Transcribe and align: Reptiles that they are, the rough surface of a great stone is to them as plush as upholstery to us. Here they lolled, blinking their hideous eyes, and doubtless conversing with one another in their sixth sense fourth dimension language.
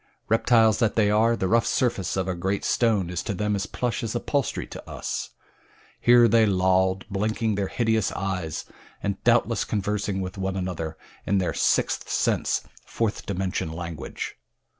Reptiles 0.29 0.79
that 0.79 0.95
they 0.95 1.11
are, 1.11 1.35
the 1.35 1.47
rough 1.47 1.67
surface 1.67 2.17
of 2.17 2.27
a 2.27 2.33
great 2.33 2.65
stone 2.65 3.11
is 3.11 3.21
to 3.21 3.35
them 3.35 3.55
as 3.55 3.67
plush 3.67 4.01
as 4.03 4.15
upholstery 4.15 4.65
to 4.65 4.89
us. 4.89 5.29
Here 5.99 6.27
they 6.27 6.47
lolled, 6.47 7.07
blinking 7.07 7.53
their 7.53 7.67
hideous 7.67 8.11
eyes, 8.13 8.65
and 9.03 9.23
doubtless 9.23 9.63
conversing 9.63 10.19
with 10.19 10.39
one 10.39 10.55
another 10.55 10.97
in 11.27 11.37
their 11.37 11.53
sixth 11.53 12.09
sense 12.09 12.63
fourth 12.83 13.27
dimension 13.27 13.71
language. 13.71 14.37